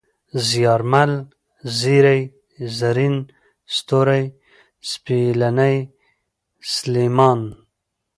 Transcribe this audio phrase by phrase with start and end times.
[0.47, 1.11] زيارمل،
[1.79, 2.19] زېرى،
[2.77, 3.15] زرين،
[3.75, 4.23] ستوری،
[4.89, 5.77] سپېلنی،
[6.73, 7.39] سلېمان